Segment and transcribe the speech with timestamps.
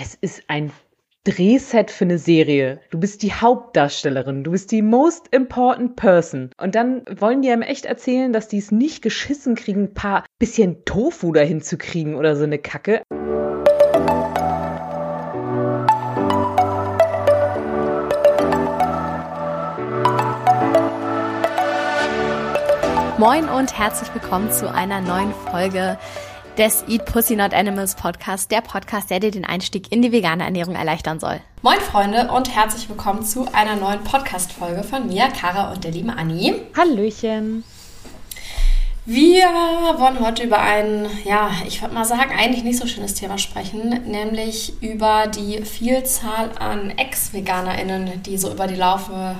[0.00, 0.70] es ist ein
[1.24, 2.80] Drehset für eine Serie.
[2.90, 4.44] Du bist die Hauptdarstellerin.
[4.44, 6.50] Du bist die most important person.
[6.56, 10.24] Und dann wollen die einem echt erzählen, dass die es nicht geschissen kriegen, ein paar
[10.38, 13.02] bisschen Tofu dahin zu kriegen oder so eine Kacke.
[23.18, 25.98] Moin und herzlich willkommen zu einer neuen Folge
[26.58, 30.42] des Eat Pussy Not Animals Podcast, der Podcast, der dir den Einstieg in die vegane
[30.42, 31.40] Ernährung erleichtern soll.
[31.62, 36.10] Moin Freunde und herzlich willkommen zu einer neuen Podcast-Folge von mir, Kara und der lieben
[36.10, 36.54] Anni.
[36.76, 37.62] Hallöchen.
[39.06, 39.44] Wir
[39.98, 44.10] wollen heute über ein, ja, ich würde mal sagen, eigentlich nicht so schönes Thema sprechen,
[44.10, 49.36] nämlich über die Vielzahl an Ex-VeganerInnen, die so über die Laufe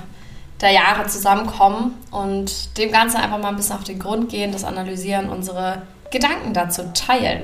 [0.61, 4.63] der Jahre zusammenkommen und dem Ganzen einfach mal ein bisschen auf den Grund gehen, das
[4.63, 5.81] analysieren, unsere
[6.11, 7.43] Gedanken dazu teilen.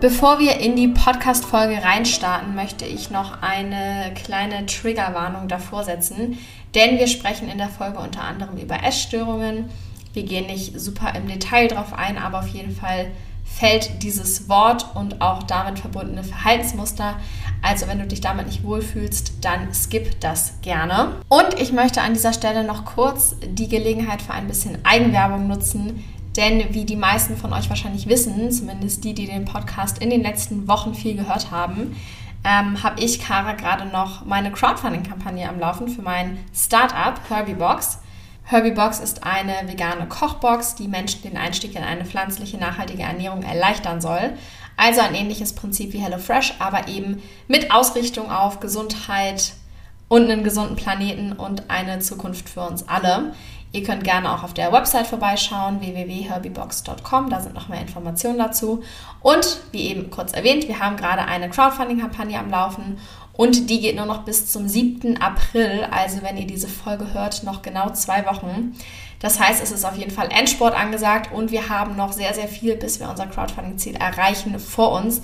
[0.00, 6.38] Bevor wir in die Podcast-Folge reinstarten, möchte ich noch eine kleine Triggerwarnung davor setzen,
[6.74, 9.70] denn wir sprechen in der Folge unter anderem über Essstörungen.
[10.12, 13.10] Wir gehen nicht super im Detail drauf ein, aber auf jeden Fall
[13.56, 17.16] fällt dieses Wort und auch damit verbundene Verhaltensmuster.
[17.62, 21.16] Also wenn du dich damit nicht wohlfühlst, dann skip das gerne.
[21.28, 26.04] Und ich möchte an dieser Stelle noch kurz die Gelegenheit für ein bisschen Eigenwerbung nutzen.
[26.36, 30.22] Denn wie die meisten von euch wahrscheinlich wissen, zumindest die, die den Podcast in den
[30.22, 31.96] letzten Wochen viel gehört haben,
[32.44, 37.98] ähm, habe ich, Kara, gerade noch meine Crowdfunding-Kampagne am Laufen für mein Startup Herbiebox.
[38.50, 44.00] Herbiebox ist eine vegane Kochbox, die Menschen den Einstieg in eine pflanzliche, nachhaltige Ernährung erleichtern
[44.00, 44.32] soll.
[44.74, 49.52] Also ein ähnliches Prinzip wie HelloFresh, aber eben mit Ausrichtung auf Gesundheit
[50.08, 53.34] und einen gesunden Planeten und eine Zukunft für uns alle.
[53.70, 58.82] Ihr könnt gerne auch auf der Website vorbeischauen, www.herbiebox.com, da sind noch mehr Informationen dazu.
[59.20, 62.98] Und wie eben kurz erwähnt, wir haben gerade eine Crowdfunding-Kampagne am Laufen
[63.38, 65.22] und die geht nur noch bis zum 7.
[65.22, 68.74] April, also wenn ihr diese Folge hört, noch genau zwei Wochen.
[69.20, 72.48] Das heißt, es ist auf jeden Fall Endsport angesagt und wir haben noch sehr, sehr
[72.48, 75.22] viel, bis wir unser Crowdfunding-Ziel erreichen vor uns.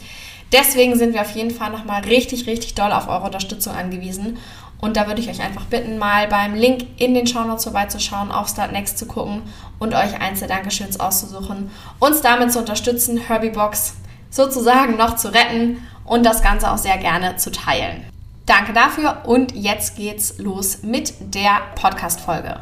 [0.52, 4.38] Deswegen sind wir auf jeden Fall nochmal richtig, richtig doll auf eure Unterstützung angewiesen.
[4.78, 8.46] Und da würde ich euch einfach bitten, mal beim Link in den Shownotes vorbeizuschauen, auf
[8.46, 9.42] Startnext zu gucken
[9.80, 13.94] und euch eins der Dankeschöns auszusuchen, uns damit zu unterstützen, Herbie-Box
[14.30, 18.04] sozusagen noch zu retten und das Ganze auch sehr gerne zu teilen.
[18.46, 22.60] Danke dafür und jetzt geht's los mit der Podcast-Folge.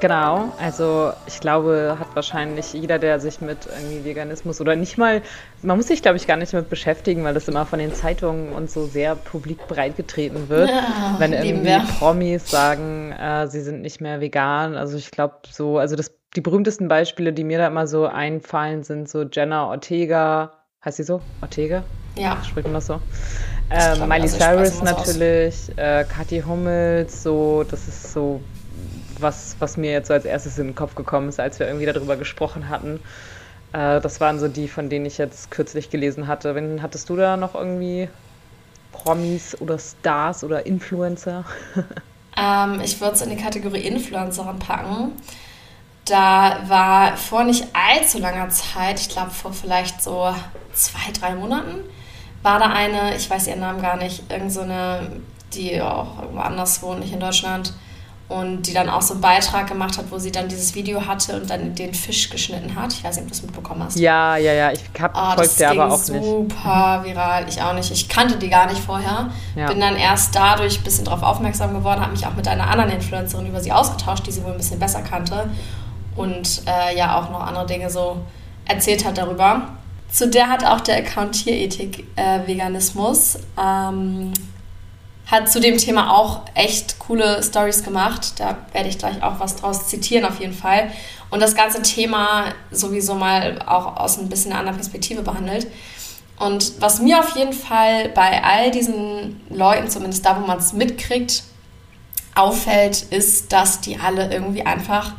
[0.00, 5.20] Genau, also ich glaube, hat wahrscheinlich jeder, der sich mit irgendwie Veganismus oder nicht mal,
[5.60, 8.52] man muss sich glaube ich gar nicht damit beschäftigen, weil das immer von den Zeitungen
[8.52, 11.84] und so sehr publik breitgetreten wird, ja, wenn irgendwie wir.
[11.98, 14.74] Promis sagen, äh, sie sind nicht mehr vegan.
[14.74, 18.82] Also ich glaube so, also das die berühmtesten Beispiele, die mir da immer so einfallen,
[18.84, 20.52] sind so Jenna Ortega.
[20.84, 21.20] Heißt sie so?
[21.42, 21.82] Ortega?
[22.16, 22.42] Ja.
[22.44, 23.00] Spricht man das so?
[23.70, 28.40] Äh, Miley also Cyrus natürlich, äh, Kathi Hummels, so, das ist so
[29.20, 31.86] was, was mir jetzt so als erstes in den Kopf gekommen ist, als wir irgendwie
[31.86, 33.00] darüber gesprochen hatten.
[33.72, 36.54] Äh, das waren so die, von denen ich jetzt kürzlich gelesen hatte.
[36.54, 38.08] Wen hattest du da noch irgendwie
[38.92, 41.44] Promis oder Stars oder Influencer?
[42.36, 45.12] ähm, ich würde es in die Kategorie Influencerin packen.
[46.04, 50.34] Da war vor nicht allzu langer Zeit, ich glaube vor vielleicht so
[50.72, 51.84] zwei, drei Monaten,
[52.42, 55.20] war da eine, ich weiß ihren Namen gar nicht, irgendeine, so
[55.54, 57.74] die auch irgendwo anders wohnt, nicht in Deutschland,
[58.30, 61.34] und die dann auch so einen Beitrag gemacht hat, wo sie dann dieses Video hatte
[61.34, 62.92] und dann den Fisch geschnitten hat.
[62.92, 63.98] Ich weiß nicht, ob du das mitbekommen hast.
[63.98, 66.24] Ja, ja, ja, ich hab oh, folgt der aber auch nicht.
[66.24, 67.90] super viral, ich auch nicht.
[67.90, 69.30] Ich kannte die gar nicht vorher.
[69.56, 69.66] Ja.
[69.66, 72.92] Bin dann erst dadurch ein bisschen darauf aufmerksam geworden, habe mich auch mit einer anderen
[72.92, 75.50] Influencerin über sie ausgetauscht, die sie wohl ein bisschen besser kannte
[76.20, 78.18] und äh, ja auch noch andere Dinge so
[78.66, 79.70] erzählt hat darüber.
[80.12, 84.32] Zu der hat auch der Account Tierethik äh, Veganismus ähm,
[85.26, 88.34] hat zu dem Thema auch echt coole Stories gemacht.
[88.38, 90.90] Da werde ich gleich auch was draus zitieren auf jeden Fall.
[91.30, 95.68] Und das ganze Thema sowieso mal auch aus ein bisschen einer anderen Perspektive behandelt.
[96.38, 100.72] Und was mir auf jeden Fall bei all diesen Leuten, zumindest da, wo man es
[100.72, 101.44] mitkriegt,
[102.34, 105.12] auffällt, ist, dass die alle irgendwie einfach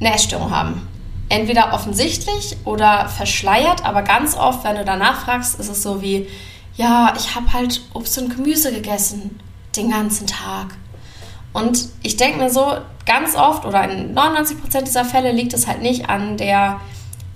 [0.00, 0.86] eine Essstörung haben.
[1.28, 6.28] Entweder offensichtlich oder verschleiert, aber ganz oft, wenn du danach fragst, ist es so wie,
[6.76, 9.40] ja, ich habe halt Obst und Gemüse gegessen
[9.76, 10.76] den ganzen Tag.
[11.52, 12.76] Und ich denke mir so,
[13.06, 16.80] ganz oft oder in 99% dieser Fälle liegt es halt nicht an der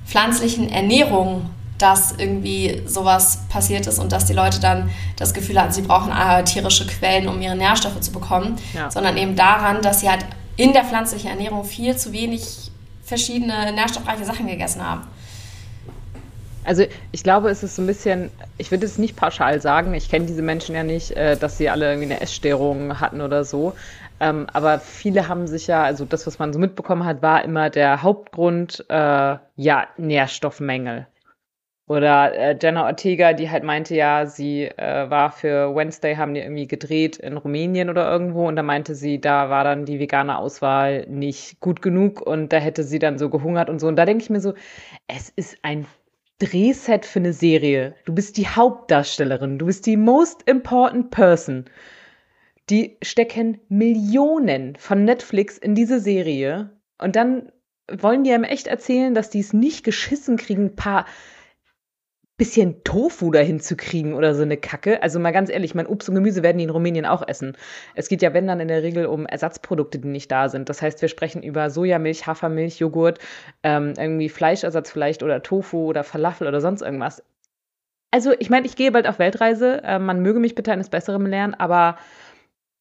[0.05, 1.49] pflanzlichen Ernährung,
[1.79, 6.13] dass irgendwie sowas passiert ist und dass die Leute dann das Gefühl hatten, sie brauchen
[6.13, 8.91] äh, tierische Quellen, um ihre Nährstoffe zu bekommen, ja.
[8.91, 10.27] sondern eben daran, dass sie halt
[10.61, 12.71] in der pflanzlichen Ernährung viel zu wenig
[13.03, 15.07] verschiedene nährstoffreiche Sachen gegessen haben.
[16.65, 20.11] Also ich glaube, es ist so ein bisschen, ich würde es nicht pauschal sagen, ich
[20.11, 23.73] kenne diese Menschen ja nicht, äh, dass sie alle irgendwie eine Essstörung hatten oder so.
[24.21, 27.71] Ähm, aber viele haben sich ja, also das, was man so mitbekommen hat, war immer
[27.71, 31.07] der Hauptgrund, äh, ja, Nährstoffmängel.
[31.91, 36.41] Oder äh, Jenna Ortega, die halt meinte, ja, sie äh, war für Wednesday, haben die
[36.41, 40.39] irgendwie gedreht in Rumänien oder irgendwo und da meinte sie, da war dann die vegane
[40.39, 43.89] Auswahl nicht gut genug und da hätte sie dann so gehungert und so.
[43.89, 44.55] Und da denke ich mir so,
[45.09, 45.85] es ist ein
[46.39, 47.97] Drehset für eine Serie.
[48.05, 51.65] Du bist die Hauptdarstellerin, du bist die most important person.
[52.71, 57.51] Die stecken Millionen von Netflix in diese Serie und dann
[57.91, 61.05] wollen die einem echt erzählen, dass die es nicht geschissen kriegen, ein paar
[62.41, 65.03] bisschen Tofu dahin zu kriegen oder so eine Kacke.
[65.03, 67.55] Also mal ganz ehrlich, mein Obst und Gemüse werden die in Rumänien auch essen.
[67.95, 70.71] Es geht ja, wenn dann in der Regel um Ersatzprodukte, die nicht da sind.
[70.71, 73.19] Das heißt, wir sprechen über Sojamilch, Hafermilch, Joghurt,
[73.63, 77.23] ähm, irgendwie Fleischersatz vielleicht oder Tofu oder Falafel oder sonst irgendwas.
[78.11, 79.83] Also ich meine, ich gehe bald auf Weltreise.
[79.85, 81.99] Äh, man möge mich bitte eines Besseren lernen, aber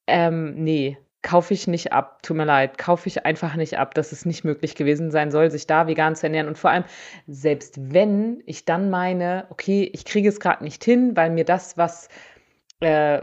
[0.08, 2.24] ähm, nee, kaufe ich nicht ab.
[2.24, 5.52] Tut mir leid, kaufe ich einfach nicht ab, dass es nicht möglich gewesen sein soll,
[5.52, 6.48] sich da vegan zu ernähren.
[6.48, 6.86] Und vor allem,
[7.28, 11.78] selbst wenn ich dann meine, okay, ich kriege es gerade nicht hin, weil mir das,
[11.78, 12.08] was,
[12.80, 13.22] äh,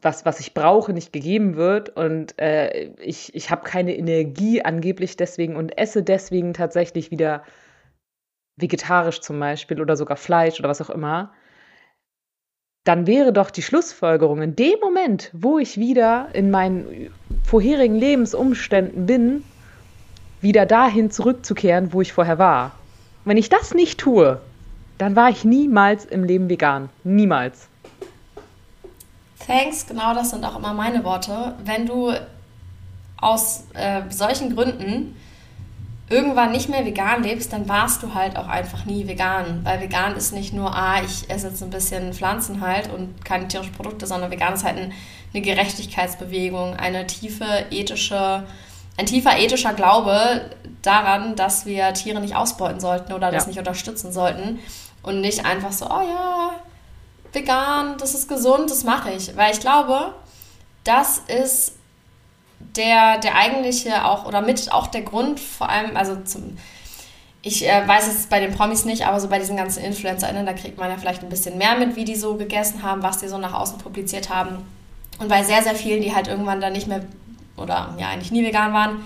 [0.00, 5.16] was, was ich brauche, nicht gegeben wird und äh, ich, ich habe keine Energie angeblich
[5.16, 7.44] deswegen und esse deswegen tatsächlich wieder
[8.56, 11.32] vegetarisch zum Beispiel oder sogar Fleisch oder was auch immer,
[12.84, 17.10] dann wäre doch die Schlussfolgerung in dem Moment, wo ich wieder in meinen
[17.44, 19.44] vorherigen Lebensumständen bin,
[20.40, 22.72] wieder dahin zurückzukehren, wo ich vorher war.
[23.24, 24.40] Wenn ich das nicht tue,
[24.98, 26.88] dann war ich niemals im Leben vegan.
[27.04, 27.68] Niemals.
[29.46, 31.54] Thanks, genau das sind auch immer meine Worte.
[31.64, 32.12] Wenn du
[33.16, 35.16] aus äh, solchen Gründen
[36.12, 39.60] irgendwann nicht mehr vegan lebst, dann warst du halt auch einfach nie vegan.
[39.64, 43.48] Weil vegan ist nicht nur, ah, ich esse jetzt ein bisschen Pflanzen halt und keine
[43.48, 44.92] tierischen Produkte, sondern vegan ist halt ein,
[45.32, 48.44] eine Gerechtigkeitsbewegung, eine tiefe ethische,
[48.98, 50.50] ein tiefer ethischer Glaube
[50.82, 53.32] daran, dass wir Tiere nicht ausbeuten sollten oder ja.
[53.32, 54.58] das nicht unterstützen sollten.
[55.02, 56.50] Und nicht einfach so, oh ja,
[57.32, 59.36] vegan, das ist gesund, das mache ich.
[59.36, 60.14] Weil ich glaube,
[60.84, 61.74] das ist
[62.76, 66.56] der, der eigentliche auch, oder mit auch der Grund, vor allem, also zum,
[67.42, 70.52] ich äh, weiß es bei den Promis nicht, aber so bei diesen ganzen InfluencerInnen, da
[70.52, 73.28] kriegt man ja vielleicht ein bisschen mehr mit, wie die so gegessen haben, was die
[73.28, 74.58] so nach außen publiziert haben.
[75.18, 77.02] Und bei sehr, sehr vielen, die halt irgendwann dann nicht mehr
[77.56, 79.04] oder ja eigentlich nie vegan waren,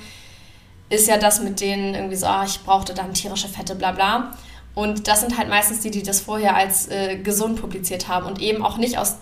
[0.89, 4.33] ist ja das mit denen irgendwie so, ah, ich brauchte dann tierische Fette, bla bla.
[4.75, 8.41] Und das sind halt meistens die, die das vorher als äh, gesund publiziert haben und
[8.41, 9.17] eben auch nicht aus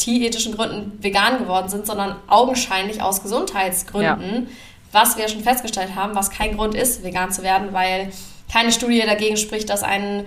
[0.00, 4.52] tierethischen Gründen vegan geworden sind, sondern augenscheinlich aus Gesundheitsgründen, ja.
[4.92, 8.10] was wir schon festgestellt haben, was kein Grund ist, vegan zu werden, weil
[8.52, 10.24] keine Studie dagegen spricht, dass ein,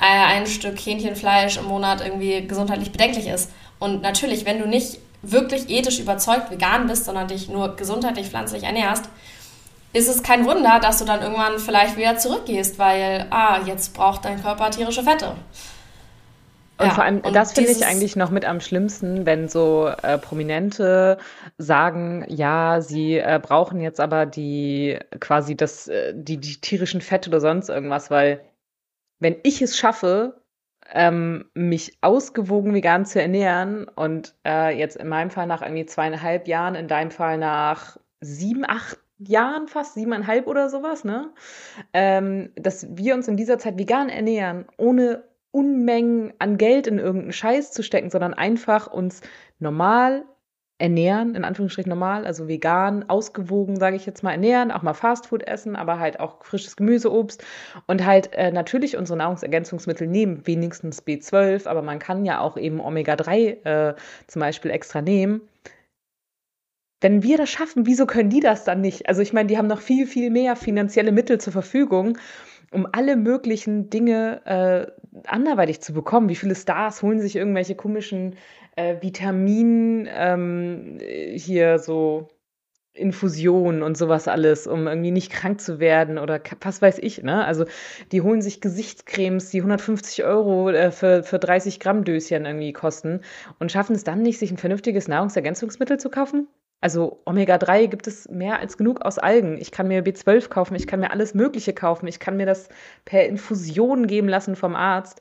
[0.00, 3.50] äh, ein Stück Hähnchenfleisch im Monat irgendwie gesundheitlich bedenklich ist.
[3.78, 8.62] Und natürlich, wenn du nicht wirklich ethisch überzeugt vegan bist, sondern dich nur gesundheitlich pflanzlich
[8.62, 9.06] ernährst,
[9.92, 14.24] ist es kein Wunder, dass du dann irgendwann vielleicht wieder zurückgehst, weil, ah, jetzt braucht
[14.24, 15.32] dein Körper tierische Fette.
[16.78, 20.18] Und ja, vor allem, das finde ich eigentlich noch mit am schlimmsten, wenn so äh,
[20.18, 21.16] Prominente
[21.56, 27.30] sagen, ja, sie äh, brauchen jetzt aber die quasi das, äh, die, die tierischen Fette
[27.30, 28.40] oder sonst irgendwas, weil
[29.20, 30.42] wenn ich es schaffe,
[30.92, 36.46] ähm, mich ausgewogen vegan zu ernähren und äh, jetzt in meinem Fall nach irgendwie zweieinhalb
[36.46, 41.32] Jahren, in deinem Fall nach sieben, acht Jahren fast, siebeneinhalb oder sowas, ne?
[41.94, 45.24] Ähm, dass wir uns in dieser Zeit vegan ernähren, ohne
[45.56, 49.22] Unmengen an Geld in irgendeinen Scheiß zu stecken, sondern einfach uns
[49.58, 50.26] normal
[50.76, 55.42] ernähren, in Anführungsstrichen normal, also vegan, ausgewogen, sage ich jetzt mal, ernähren, auch mal Fastfood
[55.42, 57.42] essen, aber halt auch frisches Gemüse, Obst
[57.86, 62.80] und halt äh, natürlich unsere Nahrungsergänzungsmittel nehmen, wenigstens B12, aber man kann ja auch eben
[62.80, 63.94] Omega-3 äh,
[64.26, 65.40] zum Beispiel extra nehmen.
[67.00, 69.08] Wenn wir das schaffen, wieso können die das dann nicht?
[69.08, 72.18] Also ich meine, die haben noch viel, viel mehr finanzielle Mittel zur Verfügung
[72.72, 76.28] um alle möglichen Dinge äh, anderweitig zu bekommen.
[76.28, 78.36] Wie viele Stars holen sich irgendwelche komischen
[78.76, 82.28] äh, Vitamin ähm, hier so
[82.96, 87.44] Infusionen und sowas alles, um irgendwie nicht krank zu werden oder was weiß ich, ne?
[87.44, 87.66] Also
[88.12, 93.20] die holen sich Gesichtscremes, die 150 Euro äh, für, für 30 Gramm Döschen irgendwie kosten
[93.58, 96.48] und schaffen es dann nicht, sich ein vernünftiges Nahrungsergänzungsmittel zu kaufen?
[96.86, 99.58] Also Omega-3 gibt es mehr als genug aus Algen.
[99.60, 102.68] Ich kann mir B12 kaufen, ich kann mir alles Mögliche kaufen, ich kann mir das
[103.04, 105.20] per Infusion geben lassen vom Arzt.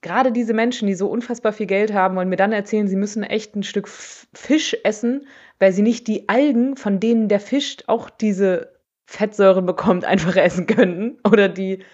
[0.00, 3.22] Gerade diese Menschen, die so unfassbar viel Geld haben, wollen mir dann erzählen, sie müssen
[3.22, 5.28] echt ein Stück Fisch essen,
[5.60, 8.72] weil sie nicht die Algen, von denen der Fisch auch diese
[9.06, 11.16] Fettsäuren bekommt, einfach essen könnten.
[11.22, 11.84] Oder die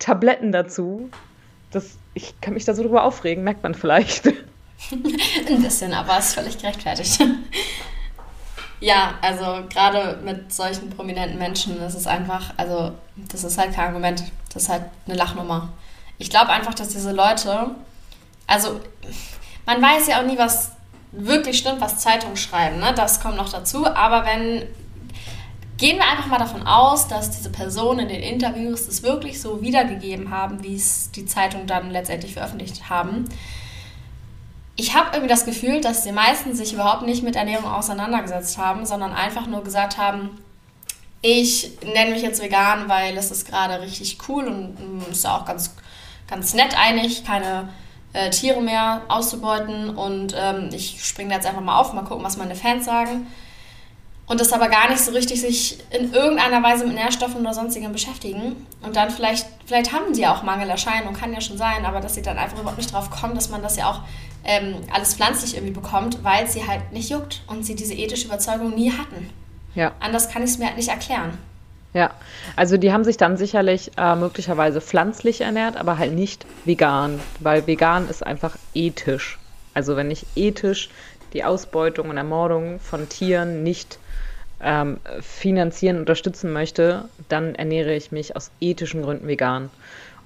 [0.00, 1.10] Tabletten dazu.
[1.70, 4.26] Das, ich kann mich da so drüber aufregen, merkt man vielleicht.
[4.90, 7.20] Ein bisschen, aber es ist völlig gerechtfertigt.
[8.82, 13.88] Ja, also gerade mit solchen prominenten Menschen ist es einfach, also das ist halt kein
[13.88, 15.68] Argument, das ist halt eine Lachnummer.
[16.18, 17.70] Ich glaube einfach, dass diese Leute,
[18.48, 18.80] also
[19.66, 20.72] man weiß ja auch nie, was
[21.12, 22.92] wirklich stimmt, was Zeitungen schreiben, ne?
[22.94, 24.66] das kommt noch dazu, aber wenn
[25.82, 29.62] Gehen wir einfach mal davon aus, dass diese Personen in den Interviews es wirklich so
[29.62, 33.24] wiedergegeben haben, wie es die Zeitung dann letztendlich veröffentlicht haben.
[34.76, 38.86] Ich habe irgendwie das Gefühl, dass die meisten sich überhaupt nicht mit Ernährung auseinandergesetzt haben,
[38.86, 40.38] sondern einfach nur gesagt haben,
[41.20, 45.44] ich nenne mich jetzt vegan, weil es ist gerade richtig cool und ist ja auch
[45.44, 45.74] ganz,
[46.26, 47.68] ganz nett eigentlich, keine
[48.12, 52.36] äh, Tiere mehr auszubeuten und ähm, ich springe jetzt einfach mal auf, mal gucken, was
[52.36, 53.26] meine Fans sagen
[54.26, 57.92] und das aber gar nicht so richtig sich in irgendeiner Weise mit Nährstoffen oder sonstigem
[57.92, 58.66] beschäftigen.
[58.80, 62.22] Und dann vielleicht, vielleicht haben sie auch Mangelerscheinungen, kann ja schon sein, aber dass sie
[62.22, 64.00] dann einfach überhaupt nicht drauf kommen, dass man das ja auch
[64.44, 68.74] ähm, alles pflanzlich irgendwie bekommt, weil sie halt nicht juckt und sie diese ethische Überzeugung
[68.74, 69.30] nie hatten.
[69.74, 69.92] Ja.
[70.00, 71.38] Anders kann ich es mir halt nicht erklären.
[71.94, 72.10] Ja,
[72.56, 77.66] also die haben sich dann sicherlich äh, möglicherweise pflanzlich ernährt, aber halt nicht vegan, weil
[77.66, 79.38] vegan ist einfach ethisch.
[79.74, 80.88] Also wenn ich ethisch
[81.34, 83.98] die Ausbeutung und Ermordung von Tieren nicht
[84.62, 89.70] ähm, finanzieren, unterstützen möchte, dann ernähre ich mich aus ethischen Gründen vegan.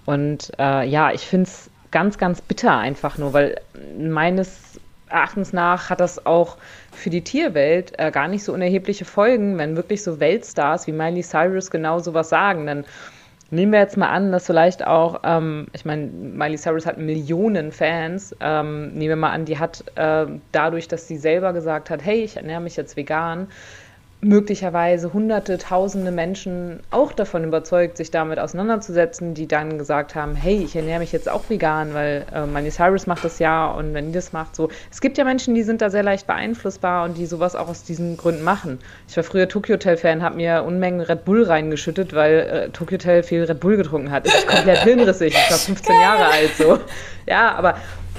[0.05, 3.59] Und äh, ja, ich finde es ganz, ganz bitter einfach nur, weil
[3.99, 6.59] meines Erachtens nach hat das auch
[6.93, 11.23] für die Tierwelt äh, gar nicht so unerhebliche Folgen, wenn wirklich so Weltstars wie Miley
[11.23, 12.67] Cyrus genau sowas sagen.
[12.67, 12.85] Dann
[13.51, 17.73] nehmen wir jetzt mal an, dass vielleicht auch, ähm, ich meine, Miley Cyrus hat Millionen
[17.73, 18.37] Fans.
[18.41, 22.25] Ähm, nehmen wir mal an, die hat äh, dadurch, dass sie selber gesagt hat, hey,
[22.25, 23.49] ich ernähre mich jetzt vegan,
[24.27, 30.63] möglicherweise hunderte, tausende Menschen auch davon überzeugt, sich damit auseinanderzusetzen, die dann gesagt haben, hey,
[30.65, 34.07] ich ernähre mich jetzt auch vegan, weil äh, Miley Cyrus macht das ja und wenn
[34.07, 34.69] die das macht, so.
[34.91, 37.85] Es gibt ja Menschen, die sind da sehr leicht beeinflussbar und die sowas auch aus
[37.85, 38.79] diesen Gründen machen.
[39.09, 42.97] Ich war früher Tokyo Hotel Fan, habe mir Unmengen Red Bull reingeschüttet, weil äh, Tokyo
[42.97, 44.27] Hotel viel Red Bull getrunken hat.
[44.27, 45.35] Das ist komplett hirnrissig.
[45.35, 46.79] Ich war 15 Jahre alt so.
[47.27, 47.77] Ja, aber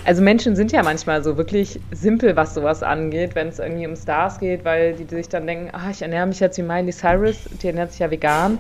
[0.08, 3.98] also Menschen sind ja manchmal so wirklich simpel, was sowas angeht, wenn es irgendwie um
[3.98, 7.36] Stars geht, weil die sich dann denken, ah, ich ernähre mich jetzt wie Miley Cyrus,
[7.62, 8.58] die ernährt sich ja vegan.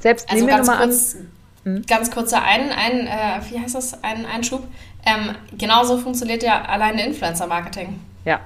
[0.00, 0.94] Selbst also nehmen wir nochmal an.
[1.64, 1.84] Hm?
[1.86, 4.66] Ganz kurzer ein, ein äh, wie heißt das, ein Einschub.
[5.04, 8.00] Ähm, genauso funktioniert ja alleine Influencer-Marketing.
[8.24, 8.40] Ja,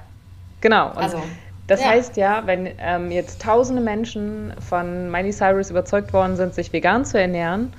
[0.60, 0.90] genau.
[0.90, 1.22] Und also,
[1.68, 1.90] das ja.
[1.90, 7.04] heißt ja, wenn ähm, jetzt tausende Menschen von Miley Cyrus überzeugt worden sind, sich vegan
[7.04, 7.72] zu ernähren,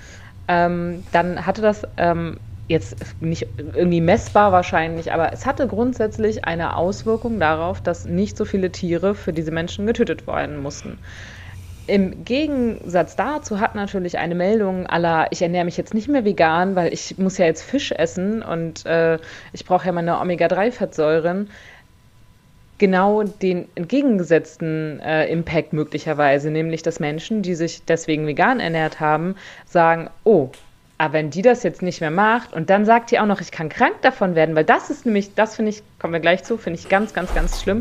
[0.48, 2.38] ähm, dann hatte das ähm,
[2.68, 8.46] jetzt nicht irgendwie messbar wahrscheinlich, aber es hatte grundsätzlich eine Auswirkung darauf, dass nicht so
[8.46, 10.98] viele Tiere für diese Menschen getötet werden mussten.
[11.86, 16.76] Im Gegensatz dazu hat natürlich eine Meldung aller, ich ernähre mich jetzt nicht mehr vegan,
[16.76, 19.20] weil ich muss ja jetzt Fisch essen und äh,
[19.52, 21.50] ich brauche ja meine Omega-3-Fettsäuren,
[22.78, 29.36] genau den entgegengesetzten äh, Impact möglicherweise, nämlich dass Menschen, die sich deswegen vegan ernährt haben,
[29.66, 30.50] sagen, oh,
[30.98, 33.52] aber wenn die das jetzt nicht mehr macht und dann sagt die auch noch, ich
[33.52, 36.58] kann krank davon werden, weil das ist nämlich, das finde ich, kommen wir gleich zu,
[36.58, 37.80] finde ich ganz, ganz, ganz schlimm.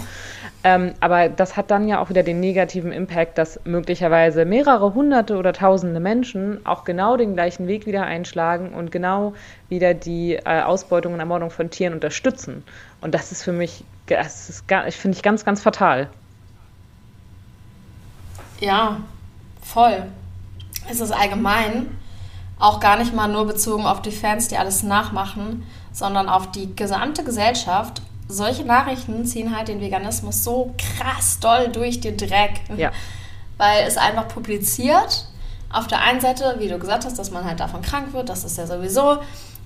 [0.65, 5.37] Ähm, aber das hat dann ja auch wieder den negativen Impact, dass möglicherweise mehrere hunderte
[5.37, 9.35] oder tausende Menschen auch genau den gleichen Weg wieder einschlagen und genau
[9.69, 12.65] wieder die äh, Ausbeutung und Ermordung von Tieren unterstützen.
[13.01, 14.65] Und das ist für mich, das ist,
[14.97, 16.09] finde ich ganz, ganz fatal.
[18.61, 19.01] Ja,
[19.61, 20.05] voll.
[20.89, 21.89] Es ist allgemein
[22.63, 26.75] auch gar nicht mal nur bezogen auf die Fans, die alles nachmachen, sondern auf die
[26.77, 28.03] gesamte Gesellschaft.
[28.29, 32.61] Solche Nachrichten ziehen halt den Veganismus so krass doll durch den Dreck.
[32.77, 32.93] Ja.
[33.59, 35.27] Weil es einfach publiziert.
[35.73, 38.45] Auf der einen Seite, wie du gesagt hast, dass man halt davon krank wird, dass
[38.45, 39.19] es ja sowieso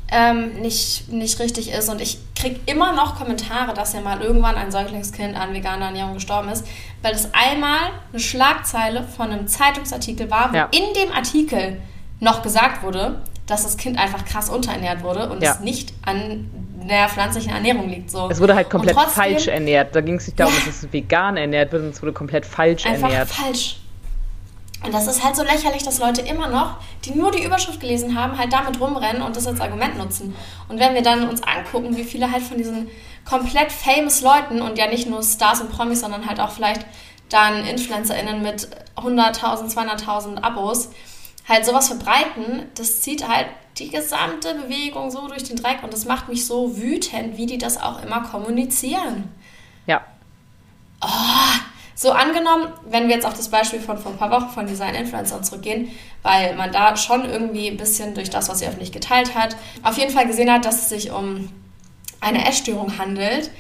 [0.09, 1.91] ähm, nicht, nicht richtig ist.
[1.91, 6.15] Und ich kriege immer noch Kommentare, dass ja mal irgendwann ein Säuglingskind an veganer Ernährung
[6.15, 6.67] gestorben ist,
[7.03, 10.69] weil es einmal eine Schlagzeile von einem Zeitungsartikel war, wo ja.
[10.71, 11.83] in dem Artikel
[12.21, 15.53] noch gesagt wurde, dass das Kind einfach krass unterernährt wurde und ja.
[15.53, 16.51] es nicht an
[16.89, 18.11] der pflanzlichen Ernährung liegt.
[18.11, 18.29] So.
[18.31, 19.95] Es wurde halt komplett trotzdem, falsch ernährt.
[19.95, 22.47] Da ging es nicht darum, ja, dass es vegan ernährt wird, sondern es wurde komplett
[22.47, 23.29] falsch einfach ernährt.
[23.29, 23.77] falsch.
[24.85, 28.19] Und das ist halt so lächerlich, dass Leute immer noch, die nur die Überschrift gelesen
[28.19, 30.35] haben, halt damit rumrennen und das als Argument nutzen.
[30.69, 32.89] Und wenn wir dann uns angucken, wie viele halt von diesen
[33.25, 36.87] komplett famous Leuten und ja nicht nur Stars und Promis, sondern halt auch vielleicht
[37.31, 40.91] dann InfluencerInnen mit 100.000, 200.000 Abos,
[41.49, 43.47] halt sowas verbreiten, das zieht halt
[43.79, 47.59] die gesamte Bewegung so durch den Dreck und das macht mich so wütend, wie die
[47.59, 49.29] das auch immer kommunizieren.
[49.87, 50.03] Ja.
[51.01, 51.07] Oh,
[51.99, 55.43] So angenommen, wenn wir jetzt auf das Beispiel von vor ein paar Wochen von Design-Influencern
[55.43, 55.91] zurückgehen,
[56.23, 59.97] weil man da schon irgendwie ein bisschen durch das, was sie öffentlich geteilt hat, auf
[59.97, 61.49] jeden Fall gesehen hat, dass es sich um
[62.21, 63.51] eine Essstörung handelt,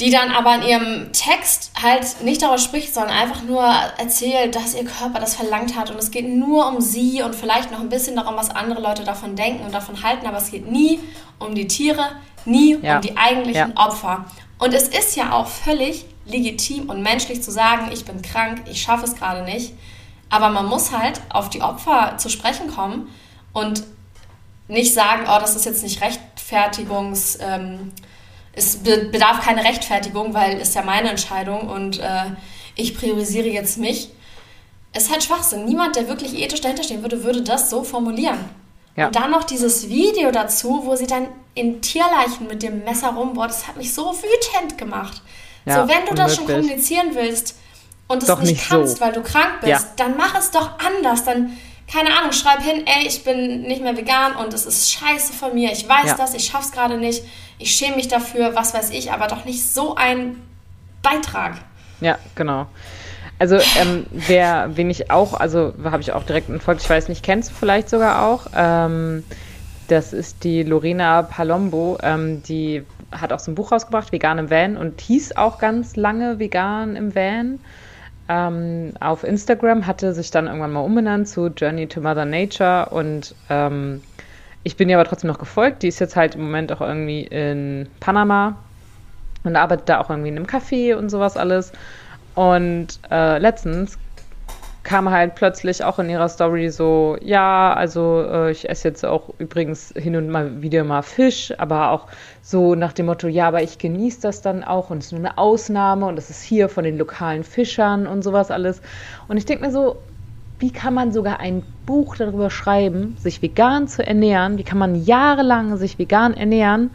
[0.00, 4.74] die dann aber in ihrem Text halt nicht darüber spricht, sondern einfach nur erzählt, dass
[4.74, 7.88] ihr Körper das verlangt hat und es geht nur um sie und vielleicht noch ein
[7.88, 11.00] bisschen darum, was andere Leute davon denken und davon halten, aber es geht nie
[11.40, 12.12] um die Tiere,
[12.44, 12.96] nie ja.
[12.96, 13.86] um die eigentlichen ja.
[13.86, 14.24] Opfer.
[14.58, 18.80] Und es ist ja auch völlig legitim und menschlich zu sagen, ich bin krank, ich
[18.80, 19.72] schaffe es gerade nicht.
[20.30, 23.08] Aber man muss halt auf die Opfer zu sprechen kommen
[23.52, 23.82] und
[24.68, 27.38] nicht sagen, oh, das ist jetzt nicht Rechtfertigungs...
[27.40, 27.92] Ähm,
[28.52, 32.24] es bedarf keine Rechtfertigung, weil es ja meine Entscheidung und äh,
[32.74, 34.10] ich priorisiere jetzt mich.
[34.92, 35.64] Es ist halt Schwachsinn.
[35.64, 38.38] Niemand, der wirklich ethisch dahinter stehen würde, würde das so formulieren.
[38.96, 39.06] Ja.
[39.06, 43.50] Und dann noch dieses Video dazu, wo sie dann in Tierleichen mit dem Messer rumbohrt,
[43.50, 45.22] das hat mich so wütend gemacht.
[45.64, 47.56] Ja, so, wenn du das schon kommunizieren willst
[48.08, 49.00] und es nicht, nicht, kannst, so.
[49.00, 49.80] weil du krank bist, ja.
[49.96, 51.24] dann mach es doch anders.
[51.24, 51.56] Dann,
[51.90, 55.54] keine Ahnung, schreib hin, ey, ich bin nicht mehr vegan und es ist scheiße von
[55.54, 57.24] mir, ich weiß das, ich schaff's gerade nicht,
[57.58, 60.36] ich schäme mich dafür, was weiß ich, aber doch nicht so ein
[61.02, 61.54] Beitrag.
[62.00, 62.66] Ja, genau.
[63.38, 67.22] Also, ähm, wer, wen ich auch, also habe ich auch direkt entfolgt, ich weiß nicht,
[67.22, 68.46] kennst du vielleicht sogar auch?
[68.54, 69.24] Ähm,
[69.86, 74.50] das ist die Lorena Palombo, ähm, die hat auch so ein Buch rausgebracht, Vegan im
[74.50, 77.60] Van, und hieß auch ganz lange Vegan im Van.
[78.28, 83.34] Ähm, auf Instagram hatte sich dann irgendwann mal umbenannt zu Journey to Mother Nature und
[83.48, 84.02] ähm,
[84.64, 85.82] ich bin ihr aber trotzdem noch gefolgt.
[85.82, 88.56] Die ist jetzt halt im Moment auch irgendwie in Panama
[89.44, 91.72] und arbeitet da auch irgendwie in einem Café und sowas alles.
[92.34, 93.98] Und äh, letztens
[94.82, 99.30] kam halt plötzlich auch in ihrer Story so, ja, also äh, ich esse jetzt auch
[99.38, 102.06] übrigens hin und mal wieder mal Fisch, aber auch
[102.42, 105.20] so nach dem Motto, ja, aber ich genieße das dann auch und es ist nur
[105.20, 108.80] eine Ausnahme und das ist hier von den lokalen Fischern und sowas alles.
[109.26, 109.96] Und ich denke mir so,
[110.58, 114.58] wie kann man sogar ein Buch darüber schreiben, sich vegan zu ernähren?
[114.58, 116.90] Wie kann man jahrelang sich vegan ernähren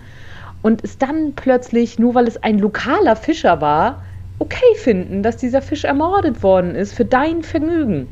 [0.62, 4.02] und es dann plötzlich, nur weil es ein lokaler Fischer war,
[4.40, 8.08] okay finden, dass dieser Fisch ermordet worden ist für dein Vergnügen?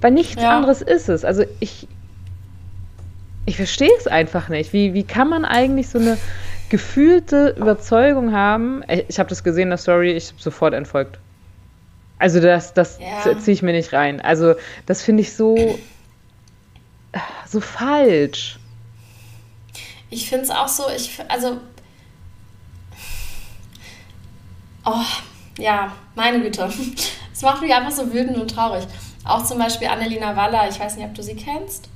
[0.00, 0.56] Weil nichts ja.
[0.56, 1.24] anderes ist es.
[1.24, 1.88] Also ich,
[3.46, 4.72] ich verstehe es einfach nicht.
[4.72, 6.18] Wie, wie kann man eigentlich so eine
[6.68, 8.82] gefühlte Überzeugung haben?
[9.08, 11.18] Ich habe das gesehen in der Story, ich habe sofort entfolgt.
[12.18, 13.38] Also das, das ja.
[13.38, 14.20] ziehe ich mir nicht rein.
[14.20, 14.54] Also
[14.86, 15.78] das finde ich so,
[17.46, 18.58] so falsch.
[20.10, 21.58] Ich finde es auch so, ich, also,
[24.94, 26.70] oh, ja, meine Güte.
[27.32, 28.84] Es macht mich einfach so wütend und traurig.
[29.24, 31.88] Auch zum Beispiel Annelina Waller, ich weiß nicht, ob du sie kennst.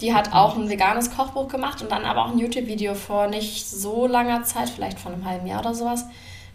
[0.00, 3.68] Die hat auch ein veganes Kochbuch gemacht und dann aber auch ein YouTube-Video vor nicht
[3.68, 6.06] so langer Zeit, vielleicht vor einem halben Jahr oder sowas,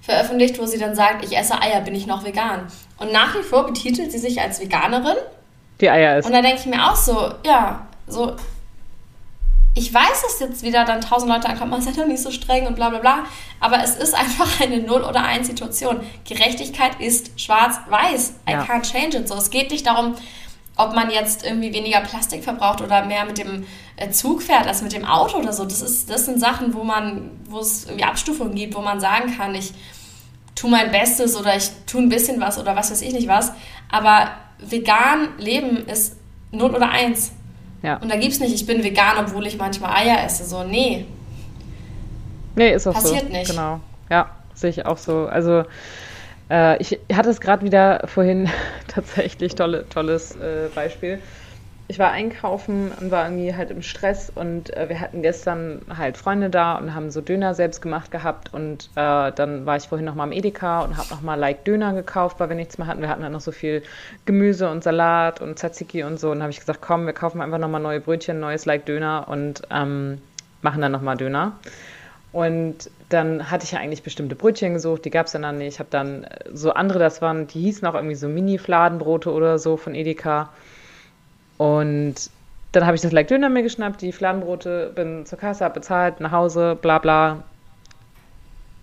[0.02, 2.62] veröffentlicht, wo sie dann sagt, ich esse Eier, bin ich noch vegan.
[2.97, 5.17] Und nach wie vor betitelt sie sich als Veganerin.
[5.80, 6.26] Die Eier ist.
[6.26, 8.36] Und da denke ich mir auch so, ja, so,
[9.73, 12.29] ich weiß, dass jetzt wieder dann tausend Leute ankommen, man ist ja doch nicht so
[12.29, 13.23] streng und bla bla bla,
[13.60, 16.01] aber es ist einfach eine Null- oder Eins-Situation.
[16.27, 18.34] Gerechtigkeit ist schwarz-weiß.
[18.49, 18.63] I ja.
[18.63, 19.27] can't change it.
[19.27, 20.15] So, es geht nicht darum,
[20.75, 23.65] ob man jetzt irgendwie weniger Plastik verbraucht oder mehr mit dem
[23.97, 25.63] äh, Zug fährt als mit dem Auto oder so.
[25.63, 29.36] Das, ist, das sind Sachen, wo man, wo es irgendwie Abstufungen gibt, wo man sagen
[29.38, 29.71] kann, ich
[30.55, 33.53] tue mein Bestes oder ich tue ein bisschen was oder was weiß ich nicht was.
[33.89, 36.17] Aber vegan leben ist
[36.51, 37.31] 0 oder 1.
[37.84, 37.98] Ja.
[37.98, 40.46] Und da gibt es nicht, ich bin vegan, obwohl ich manchmal Eier esse.
[40.46, 41.06] So, nee.
[42.56, 43.26] Nee, ist auch Passiert so.
[43.26, 43.52] Passiert nicht.
[43.52, 43.80] Genau.
[44.10, 45.26] Ja, sehe ich auch so.
[45.26, 45.63] Also,
[46.50, 48.50] äh, ich hatte es gerade wieder vorhin
[48.88, 51.20] tatsächlich tolle, tolles äh, Beispiel.
[51.91, 56.15] Ich war einkaufen und war irgendwie halt im Stress und äh, wir hatten gestern halt
[56.15, 60.06] Freunde da und haben so Döner selbst gemacht gehabt und äh, dann war ich vorhin
[60.06, 63.01] nochmal am Edeka und habe nochmal Like Döner gekauft, weil wir nichts mehr hatten.
[63.01, 63.84] Wir hatten halt noch so viel
[64.25, 67.58] Gemüse und Salat und Tzatziki und so und habe ich gesagt, komm, wir kaufen einfach
[67.58, 70.21] nochmal neue Brötchen, neues Like Döner und ähm,
[70.62, 71.58] machen dann nochmal Döner.
[72.32, 75.73] Und dann hatte ich ja eigentlich bestimmte Brötchen gesucht, die gab es dann nicht.
[75.73, 79.60] Ich habe dann äh, so andere, das waren, die hießen auch irgendwie so Mini-Fladenbrote oder
[79.60, 80.51] so von Edeka.
[81.62, 82.15] Und
[82.71, 86.19] dann habe ich das Like Döner mir geschnappt, die Fladenbrote, bin zur Kasse, habe bezahlt,
[86.19, 87.43] nach Hause, bla bla.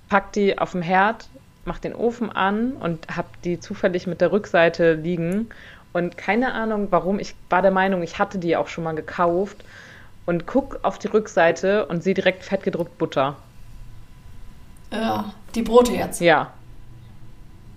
[0.08, 1.28] Pack die auf dem Herd,
[1.64, 5.48] mach den Ofen an und habe die zufällig mit der Rückseite liegen.
[5.92, 9.64] Und keine Ahnung warum, ich war der Meinung, ich hatte die auch schon mal gekauft
[10.24, 13.34] und guck auf die Rückseite und sehe direkt fettgedruckt Butter.
[14.92, 16.20] Ja, die Brote jetzt.
[16.20, 16.52] Ja.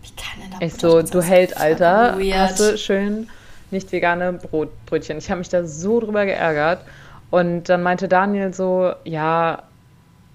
[0.04, 2.20] Wie kann denn da Ich so, du Held, Alter.
[2.36, 3.28] Hast du schön
[3.72, 5.18] nicht vegane Brot, Brötchen.
[5.18, 6.86] Ich habe mich da so drüber geärgert.
[7.30, 9.64] Und dann meinte Daniel so, ja,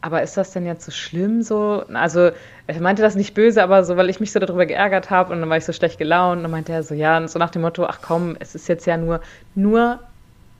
[0.00, 1.84] aber ist das denn jetzt so schlimm so?
[1.92, 2.30] Also
[2.66, 5.40] er meinte das nicht böse, aber so, weil ich mich so darüber geärgert habe und
[5.40, 7.62] dann war ich so schlecht gelaunt und dann meinte er so, ja, so nach dem
[7.62, 9.20] Motto, ach komm, es ist jetzt ja nur,
[9.54, 10.00] nur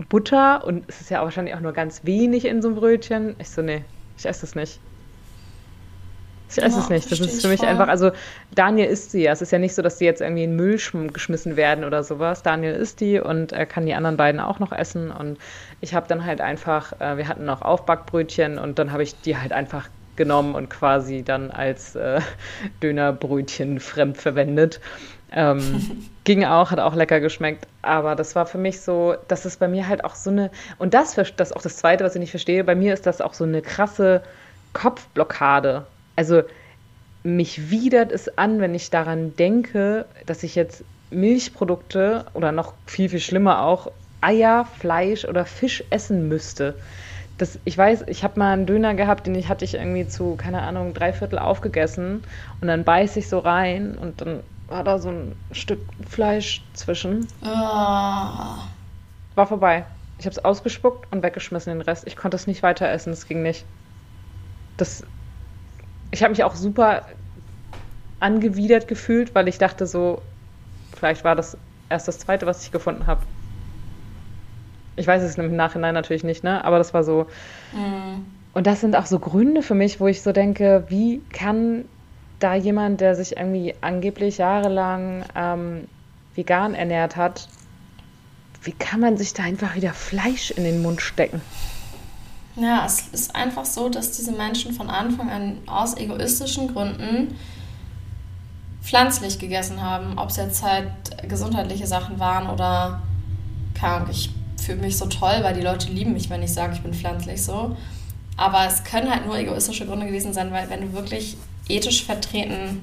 [0.08, 3.36] Butter und es ist ja wahrscheinlich auch nur ganz wenig in so einem Brötchen.
[3.38, 3.84] Ich so, nee,
[4.16, 4.82] ich esse es nicht.
[6.48, 7.10] Ich esse ja, es nicht.
[7.10, 7.68] Das ist für mich voll.
[7.68, 8.12] einfach, also
[8.54, 9.32] Daniel isst sie ja.
[9.32, 10.78] Es ist ja nicht so, dass die jetzt irgendwie in Müll
[11.12, 12.42] geschmissen werden oder sowas.
[12.42, 15.10] Daniel isst die und er kann die anderen beiden auch noch essen.
[15.10, 15.38] Und
[15.80, 19.36] ich habe dann halt einfach, äh, wir hatten noch Aufbackbrötchen und dann habe ich die
[19.36, 22.20] halt einfach genommen und quasi dann als äh,
[22.82, 24.80] Dönerbrötchen fremd verwendet.
[25.32, 27.66] Ähm, ging auch, hat auch lecker geschmeckt.
[27.82, 30.94] Aber das war für mich so, das ist bei mir halt auch so eine, und
[30.94, 33.34] das, das ist auch das Zweite, was ich nicht verstehe, bei mir ist das auch
[33.34, 34.22] so eine krasse
[34.72, 36.42] Kopfblockade also
[37.22, 43.08] mich widert es an, wenn ich daran denke, dass ich jetzt Milchprodukte oder noch viel,
[43.08, 46.74] viel schlimmer auch Eier, Fleisch oder Fisch essen müsste.
[47.38, 50.36] Das, ich weiß, ich habe mal einen Döner gehabt, den ich hatte ich irgendwie zu,
[50.36, 52.22] keine Ahnung, drei Viertel aufgegessen
[52.60, 57.26] und dann beiß ich so rein und dann war da so ein Stück Fleisch zwischen.
[57.42, 57.46] Oh.
[57.46, 59.84] War vorbei.
[60.18, 62.06] Ich habe es ausgespuckt und weggeschmissen den Rest.
[62.06, 63.66] Ich konnte es nicht weiter essen, es ging nicht.
[64.78, 65.02] Das
[66.16, 67.02] ich habe mich auch super
[68.20, 70.22] angewidert gefühlt, weil ich dachte so,
[70.96, 71.58] vielleicht war das
[71.90, 73.20] erst das zweite, was ich gefunden habe.
[74.96, 76.64] Ich weiß es im Nachhinein natürlich nicht, ne?
[76.64, 77.26] Aber das war so.
[77.74, 78.24] Mhm.
[78.54, 81.84] Und das sind auch so Gründe für mich, wo ich so denke, wie kann
[82.38, 85.84] da jemand, der sich irgendwie angeblich jahrelang ähm,
[86.34, 87.46] vegan ernährt hat,
[88.62, 91.42] wie kann man sich da einfach wieder Fleisch in den Mund stecken?
[92.56, 97.36] Ja, es ist einfach so, dass diese Menschen von Anfang an aus egoistischen Gründen
[98.82, 100.18] pflanzlich gegessen haben.
[100.18, 100.88] Ob es jetzt halt
[101.28, 103.02] gesundheitliche Sachen waren oder,
[103.74, 104.30] keine Ahnung, ich
[104.62, 107.42] fühle mich so toll, weil die Leute lieben mich, wenn ich sage, ich bin pflanzlich
[107.44, 107.76] so.
[108.38, 111.36] Aber es können halt nur egoistische Gründe gewesen sein, weil wenn du wirklich
[111.68, 112.82] ethisch vertreten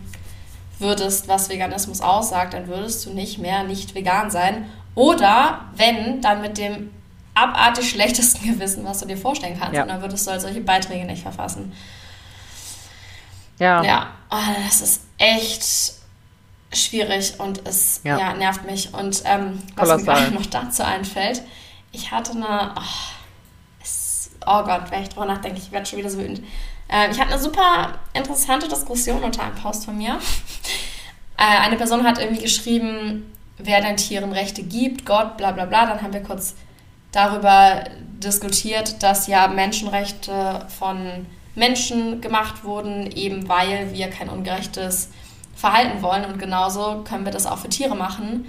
[0.77, 4.65] würdest, was Veganismus aussagt, dann würdest du nicht mehr nicht vegan sein.
[4.95, 6.91] Oder wenn, dann mit dem
[7.33, 9.75] abartig schlechtesten Gewissen, was du dir vorstellen kannst.
[9.75, 9.83] Ja.
[9.83, 11.73] Und dann würdest du halt solche Beiträge nicht verfassen.
[13.59, 13.83] Ja.
[13.83, 15.93] Ja, oh, das ist echt
[16.73, 18.17] schwierig und es ja.
[18.17, 18.93] ja nervt mich.
[18.93, 21.43] Und ähm, was mir gerade noch dazu einfällt,
[21.91, 22.81] ich hatte eine, oh,
[23.81, 26.41] es, oh Gott, wenn ich drüber nachdenke, ich werde schon wieder so wütend.
[26.89, 30.19] Äh, ich hatte eine super interessante Diskussion unter einem Post von mir.
[31.35, 35.87] Äh, eine Person hat irgendwie geschrieben, wer den Tieren Rechte gibt, Gott, bla bla bla.
[35.87, 36.53] Dann haben wir kurz
[37.13, 37.85] darüber
[38.19, 45.09] diskutiert, dass ja Menschenrechte von Menschen gemacht wurden, eben weil wir kein ungerechtes
[45.55, 46.25] Verhalten wollen.
[46.25, 48.45] Und genauso können wir das auch für Tiere machen.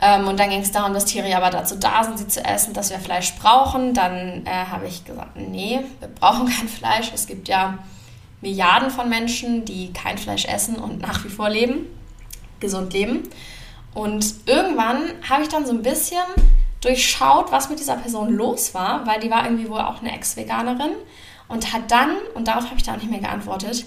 [0.00, 2.44] Ähm, und dann ging es darum, dass Tiere ja aber dazu da sind, sie zu
[2.44, 3.94] essen, dass wir Fleisch brauchen.
[3.94, 7.10] Dann äh, habe ich gesagt, nee, wir brauchen kein Fleisch.
[7.14, 7.78] Es gibt ja
[8.40, 11.86] Milliarden von Menschen, die kein Fleisch essen und nach wie vor leben,
[12.60, 13.24] gesund leben.
[13.94, 16.18] Und irgendwann habe ich dann so ein bisschen
[16.86, 20.92] durchschaut, was mit dieser Person los war, weil die war irgendwie wohl auch eine Ex-Veganerin
[21.48, 23.86] und hat dann, und darauf habe ich da auch nicht mehr geantwortet,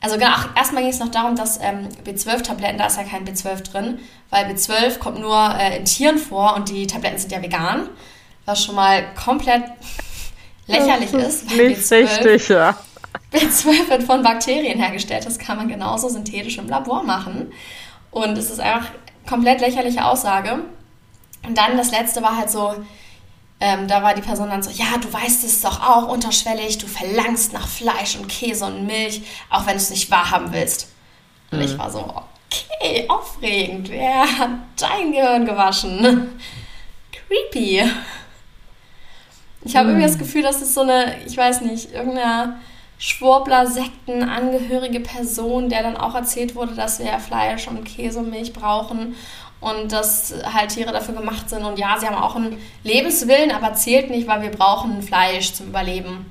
[0.00, 3.62] also genau, erstmal ging es noch darum, dass ähm, B12-Tabletten, da ist ja kein B12
[3.62, 7.88] drin, weil B12 kommt nur äh, in Tieren vor und die Tabletten sind ja vegan,
[8.44, 9.62] was schon mal komplett
[10.66, 11.44] lächerlich ist.
[11.44, 12.76] ist nicht B12, richtig, ja.
[13.32, 17.50] B12 wird von Bakterien hergestellt, das kann man genauso synthetisch im Labor machen.
[18.10, 18.90] Und es ist einfach
[19.26, 20.58] komplett lächerliche Aussage.
[21.46, 22.74] Und dann das letzte war halt so,
[23.60, 26.86] ähm, da war die Person dann so, ja, du weißt es doch auch unterschwellig, du
[26.86, 30.88] verlangst nach Fleisch und Käse und Milch, auch wenn du es nicht wahrhaben willst.
[31.50, 31.64] Und mhm.
[31.64, 36.40] ich war so, okay, aufregend, wer hat dein Gehirn gewaschen?
[37.52, 37.82] Creepy.
[39.64, 39.94] Ich habe mhm.
[39.94, 42.56] irgendwie das Gefühl, dass es so eine, ich weiß nicht, irgendeine
[42.98, 48.52] Schwurbler-Sekten-angehörige Person, der dann auch erzählt wurde, dass wir ja Fleisch und Käse und Milch
[48.52, 49.16] brauchen
[49.64, 51.64] und dass halt Tiere dafür gemacht sind.
[51.64, 55.68] Und ja, sie haben auch einen Lebenswillen, aber zählt nicht, weil wir brauchen Fleisch zum
[55.68, 56.26] Überleben.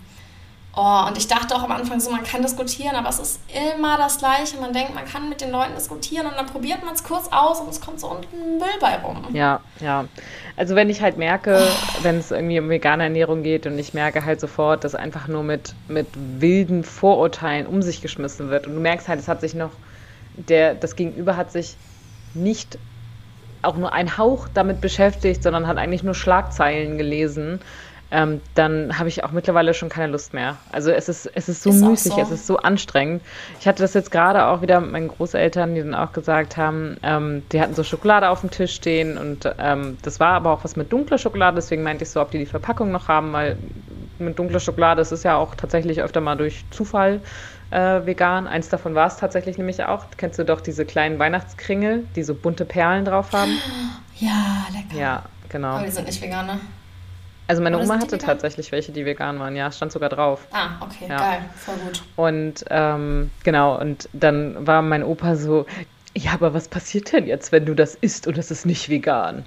[0.76, 3.39] Oh, und ich dachte auch am Anfang so, man kann diskutieren, aber es ist
[3.76, 4.58] immer das Gleiche.
[4.60, 7.60] Man denkt, man kann mit den Leuten diskutieren und dann probiert man es kurz aus
[7.60, 9.24] und es kommt so unten Müll bei rum.
[9.34, 10.06] Ja, ja.
[10.56, 12.04] Also wenn ich halt merke, oh.
[12.04, 15.43] wenn es irgendwie um vegane Ernährung geht und ich merke halt sofort, dass einfach nur
[15.43, 19.54] mit, mit wilden Vorurteilen um sich geschmissen wird und du merkst halt, es hat sich
[19.54, 19.72] noch,
[20.36, 21.76] der, das Gegenüber hat sich
[22.34, 22.80] nicht
[23.63, 27.60] auch nur ein Hauch damit beschäftigt, sondern hat eigentlich nur Schlagzeilen gelesen,
[28.13, 30.58] ähm, dann habe ich auch mittlerweile schon keine Lust mehr.
[30.71, 32.21] Also es ist, es ist so ist müßig, so.
[32.21, 33.23] es ist so anstrengend.
[33.60, 36.97] Ich hatte das jetzt gerade auch wieder mit meinen Großeltern, die dann auch gesagt haben,
[37.02, 40.63] ähm, die hatten so Schokolade auf dem Tisch stehen und ähm, das war aber auch
[40.63, 43.58] was mit dunkler Schokolade, deswegen meinte ich so, ob die die Verpackung noch haben, weil
[44.19, 45.02] mit dunkler Schokolade.
[45.02, 47.19] Es ist ja auch tatsächlich öfter mal durch Zufall
[47.73, 48.47] äh, vegan.
[48.47, 50.05] Eins davon war es tatsächlich nämlich auch.
[50.17, 53.57] Kennst du doch diese kleinen Weihnachtskringel, die so bunte Perlen drauf haben?
[54.19, 54.95] Ja, lecker.
[55.01, 55.69] Ja, genau.
[55.69, 56.59] Aber die sind nicht vegan, ne?
[57.47, 58.19] Also meine Oma hatte vegan?
[58.19, 59.55] tatsächlich welche, die vegan waren.
[59.55, 60.47] Ja, stand sogar drauf.
[60.51, 61.17] Ah, okay, Ja.
[61.17, 61.39] geil.
[61.55, 62.03] Voll gut.
[62.15, 65.65] Und ähm, genau, und dann war mein Opa so,
[66.15, 69.38] ja, aber was passiert denn jetzt, wenn du das isst und es ist nicht vegan?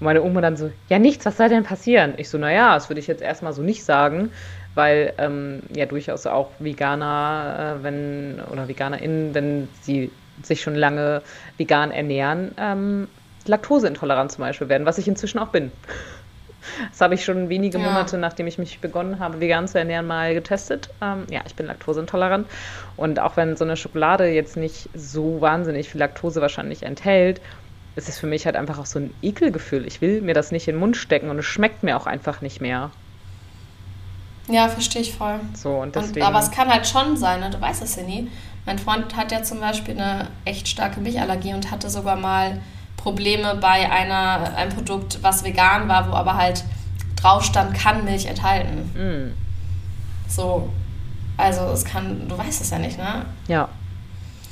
[0.00, 2.14] Und meine Oma dann so, ja, nichts, was soll denn passieren?
[2.16, 4.32] Ich so, naja, das würde ich jetzt erstmal so nicht sagen,
[4.74, 11.22] weil ähm, ja durchaus auch Veganer, äh, wenn, oder VeganerInnen, wenn sie sich schon lange
[11.58, 13.08] vegan ernähren, ähm,
[13.46, 15.72] laktoseintolerant zum Beispiel werden, was ich inzwischen auch bin.
[16.90, 17.84] Das habe ich schon wenige Ja.
[17.90, 20.90] Monate, nachdem ich mich begonnen habe, vegan zu ernähren, mal getestet.
[21.00, 22.48] Ähm, ja, ich bin laktoseintolerant.
[22.96, 27.40] Und auch wenn so eine Schokolade jetzt nicht so wahnsinnig viel Laktose wahrscheinlich enthält,
[27.96, 29.86] ist es für mich halt einfach auch so ein Ekelgefühl.
[29.86, 32.40] Ich will mir das nicht in den Mund stecken und es schmeckt mir auch einfach
[32.40, 32.92] nicht mehr.
[34.48, 35.40] Ja, verstehe ich voll.
[35.54, 36.26] So, und Und, deswegen.
[36.26, 37.50] aber es kann halt schon sein, ne?
[37.50, 38.28] du weißt es ja nie.
[38.66, 42.60] Mein Freund hat ja zum Beispiel eine echt starke Milchallergie und hatte sogar mal
[42.96, 46.64] Probleme bei einer, einem Produkt, was vegan war, wo aber halt
[47.16, 48.78] drauf stand, kann Milch enthalten.
[48.94, 49.32] Mm,
[50.28, 50.68] So,
[51.36, 53.24] also es kann, du weißt es ja nicht, ne?
[53.48, 53.68] ja.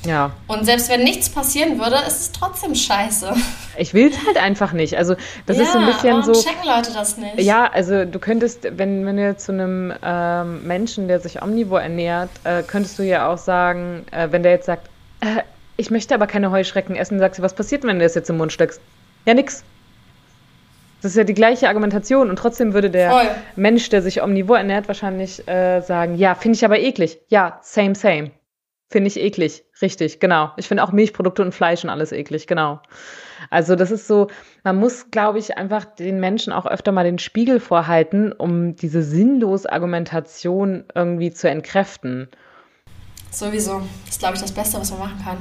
[0.04, 0.32] Ja.
[0.46, 3.34] Und selbst wenn nichts passieren würde, ist es trotzdem scheiße.
[3.76, 4.96] Ich will es halt einfach nicht.
[4.96, 5.14] Also,
[5.46, 6.42] das ja, ist so ein bisschen warum so.
[6.42, 7.40] checken Leute das nicht?
[7.40, 12.30] Ja, also du könntest, wenn, wenn du zu einem ähm, Menschen, der sich omnivor ernährt,
[12.44, 14.88] äh, könntest du ja auch sagen, äh, wenn der jetzt sagt,
[15.20, 15.42] äh,
[15.76, 18.36] ich möchte aber keine Heuschrecken essen, sagst du, was passiert, wenn du das jetzt im
[18.36, 18.80] Mund steckst?
[19.24, 19.64] Ja, nix.
[21.00, 23.30] Das ist ja die gleiche Argumentation und trotzdem würde der Voll.
[23.56, 27.18] Mensch, der sich omnivor ernährt, wahrscheinlich äh, sagen, ja, finde ich aber eklig.
[27.28, 28.32] Ja, same, same.
[28.90, 29.62] Finde ich eklig.
[29.80, 30.50] Richtig, genau.
[30.56, 32.80] Ich finde auch Milchprodukte und Fleisch und alles eklig, genau.
[33.48, 34.26] Also das ist so,
[34.64, 39.04] man muss, glaube ich, einfach den Menschen auch öfter mal den Spiegel vorhalten, um diese
[39.04, 42.28] sinnlose Argumentation irgendwie zu entkräften.
[43.30, 43.82] Sowieso.
[44.06, 45.36] Das ist, glaube ich, das Beste, was man machen kann.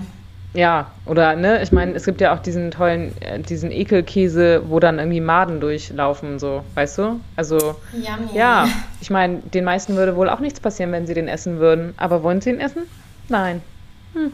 [0.54, 4.80] Ja, oder ne, ich meine, es gibt ja auch diesen tollen, äh, diesen Ekelkäse, wo
[4.80, 7.20] dann irgendwie Maden durchlaufen, so, weißt du?
[7.36, 8.36] Also, Yummy.
[8.36, 8.68] ja,
[9.02, 11.96] ich meine, den meisten würde wohl auch nichts passieren, wenn sie den essen würden.
[11.98, 12.84] Aber wollen sie ihn essen?
[13.30, 13.62] Nein.
[14.14, 14.34] Hm.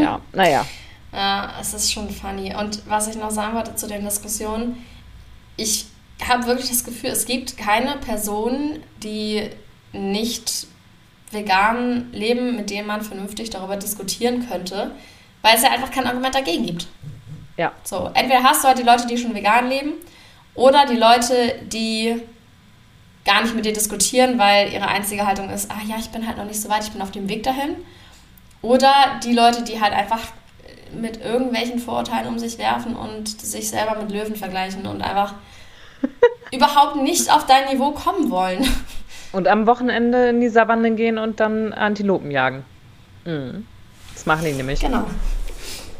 [0.00, 0.66] Ja, naja.
[1.12, 2.54] Ja, es ist schon funny.
[2.54, 4.84] Und was ich noch sagen wollte zu den Diskussionen,
[5.56, 5.86] ich
[6.26, 9.48] habe wirklich das Gefühl, es gibt keine Person, die
[9.92, 10.66] nicht
[11.30, 14.90] vegan leben, mit dem man vernünftig darüber diskutieren könnte,
[15.42, 16.88] weil es ja einfach kein Argument dagegen gibt.
[17.56, 17.72] Ja.
[17.84, 19.92] So, entweder hast du halt die Leute, die schon vegan leben,
[20.54, 22.20] oder die Leute, die
[23.28, 26.38] gar nicht mit dir diskutieren, weil ihre einzige Haltung ist, ah ja, ich bin halt
[26.38, 27.76] noch nicht so weit, ich bin auf dem Weg dahin.
[28.62, 28.90] Oder
[29.22, 30.20] die Leute, die halt einfach
[30.98, 35.34] mit irgendwelchen Vorurteilen um sich werfen und sich selber mit Löwen vergleichen und einfach
[36.52, 38.66] überhaupt nicht auf dein Niveau kommen wollen.
[39.32, 42.64] Und am Wochenende in die Savanne gehen und dann Antilopen jagen.
[43.26, 43.66] Mhm.
[44.14, 44.80] Das machen die nämlich.
[44.80, 45.04] Genau,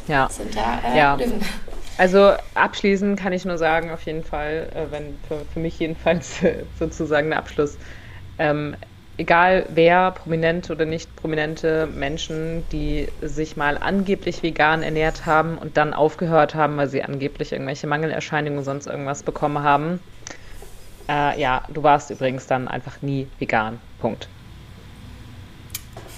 [0.08, 0.24] Ja.
[0.26, 1.14] das sind ja, äh, Ja.
[1.16, 1.42] Löwen.
[1.98, 6.40] Also abschließend kann ich nur sagen, auf jeden Fall, äh, wenn für, für mich jedenfalls
[6.74, 7.78] sozusagen der Abschluss,
[8.38, 8.76] ähm,
[9.18, 15.76] egal wer, prominente oder nicht prominente Menschen, die sich mal angeblich vegan ernährt haben und
[15.76, 20.00] dann aufgehört haben, weil sie angeblich irgendwelche Mangelerscheinungen und sonst irgendwas bekommen haben.
[21.08, 23.82] Äh, ja, du warst übrigens dann einfach nie vegan.
[23.98, 24.30] Punkt.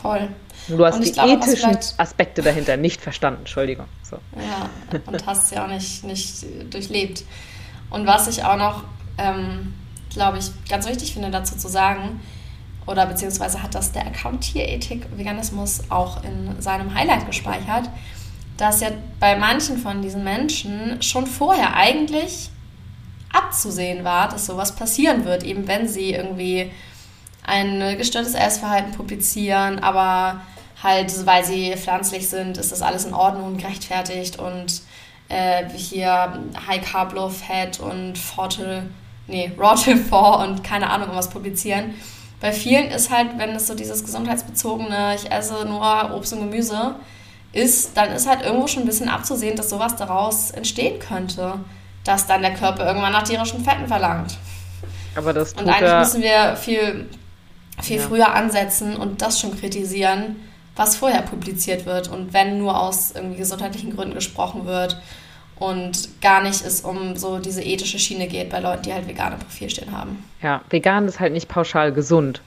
[0.00, 0.28] Voll.
[0.68, 3.40] Du hast die glaube, ethischen Aspekte dahinter nicht verstanden.
[3.40, 3.86] Entschuldigung.
[4.02, 4.18] So.
[4.36, 4.70] Ja,
[5.06, 7.24] und hast es ja auch nicht, nicht durchlebt.
[7.90, 8.84] Und was ich auch noch,
[9.18, 9.74] ähm,
[10.10, 12.20] glaube ich, ganz wichtig finde dazu zu sagen,
[12.86, 17.88] oder beziehungsweise hat das der Account Tierethik Veganismus auch in seinem Highlight gespeichert,
[18.56, 22.50] dass ja bei manchen von diesen Menschen schon vorher eigentlich
[23.32, 26.70] abzusehen war, dass sowas passieren wird, eben wenn sie irgendwie
[27.46, 30.40] ein gestörtes Essverhalten publizieren, aber
[30.82, 34.82] halt, weil sie pflanzlich sind, ist das alles in Ordnung und gerechtfertigt und
[35.28, 38.84] äh, hier High Carb Low Fat und Forte,
[39.26, 41.94] nee, Raw Till 4 und keine Ahnung, was publizieren.
[42.40, 46.94] Bei vielen ist halt, wenn es so dieses gesundheitsbezogene, ich esse nur Obst und Gemüse
[47.52, 51.54] ist, dann ist halt irgendwo schon ein bisschen abzusehen, dass sowas daraus entstehen könnte,
[52.04, 54.38] dass dann der Körper irgendwann nach tierischen Fetten verlangt.
[55.14, 57.08] Aber das tut Und eigentlich müssen wir viel,
[57.82, 58.02] viel Ja.
[58.06, 60.36] früher ansetzen und das schon kritisieren,
[60.76, 62.08] was vorher publiziert wird.
[62.08, 65.00] Und wenn nur aus irgendwie gesundheitlichen Gründen gesprochen wird
[65.56, 69.36] und gar nicht es um so diese ethische Schiene geht bei Leuten, die halt vegane
[69.36, 70.24] Profil stehen haben.
[70.42, 72.40] Ja, vegan ist halt nicht pauschal gesund.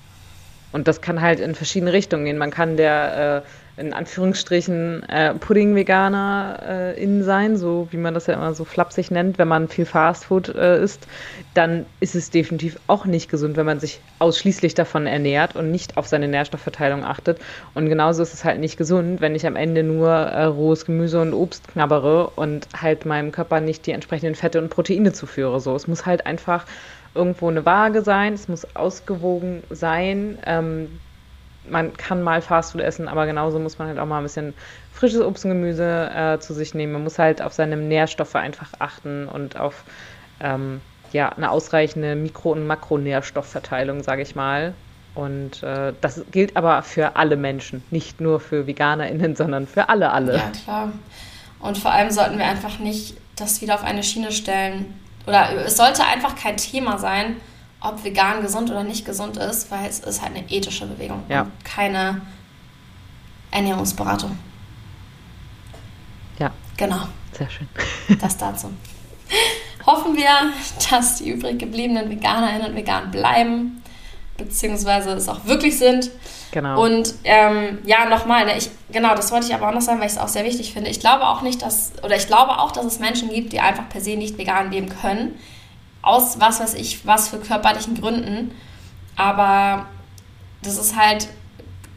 [0.72, 2.40] Und das kann halt in verschiedene Richtungen gehen.
[2.40, 3.44] Man kann der
[3.76, 9.10] in Anführungsstrichen äh, Pudding-Veganer äh, innen sein, so wie man das ja immer so flapsig
[9.10, 11.08] nennt, wenn man viel Fastfood äh, isst,
[11.56, 15.98] dann ist es definitiv auch nicht gesund, wenn man sich ausschließlich davon ernährt und nicht
[15.98, 17.40] auf seine Nährstoffverteilung achtet.
[17.74, 21.20] Und genauso ist es halt nicht gesund, wenn ich am Ende nur äh, rohes Gemüse
[21.20, 25.60] und Obst knabbere und halt meinem Körper nicht die entsprechenden Fette und Proteine zuführe.
[25.60, 26.66] So, es muss halt einfach
[27.16, 30.38] irgendwo eine Waage sein, es muss ausgewogen sein.
[30.46, 31.00] Ähm,
[31.70, 34.54] man kann mal Fastfood essen, aber genauso muss man halt auch mal ein bisschen
[34.92, 36.94] frisches Obst und Gemüse äh, zu sich nehmen.
[36.94, 39.84] Man muss halt auf seine Nährstoffe einfach achten und auf
[40.40, 44.74] ähm, ja, eine ausreichende Mikro- und Makronährstoffverteilung, sage ich mal.
[45.16, 50.12] Und äh, das gilt aber für alle Menschen, nicht nur für VeganerInnen, sondern für alle,
[50.12, 50.38] alle.
[50.38, 50.92] Ja, klar.
[51.60, 55.00] Und vor allem sollten wir einfach nicht das wieder auf eine Schiene stellen.
[55.26, 57.38] Oder es sollte einfach kein Thema sein,
[57.84, 61.42] ob vegan gesund oder nicht gesund ist, weil es ist halt eine ethische Bewegung ja.
[61.42, 62.22] und keine
[63.52, 64.38] Ernährungsberatung.
[66.40, 66.52] Ja.
[66.78, 67.02] Genau.
[67.34, 67.68] Sehr schön.
[68.22, 68.70] Das dazu.
[69.86, 70.30] Hoffen wir,
[70.90, 73.84] dass die übrig gebliebenen VeganerInnen und vegan bleiben,
[74.38, 76.10] beziehungsweise es auch wirklich sind.
[76.52, 76.82] Genau.
[76.82, 78.54] Und ähm, ja, nochmal, ne,
[78.92, 80.90] genau, das wollte ich aber auch noch sagen, weil ich es auch sehr wichtig finde.
[80.90, 83.90] Ich glaube auch nicht, dass, oder ich glaube auch, dass es Menschen gibt, die einfach
[83.90, 85.38] per se nicht vegan leben können
[86.04, 88.52] aus was weiß ich, was für körperlichen Gründen.
[89.16, 89.88] Aber
[90.62, 91.28] das ist halt,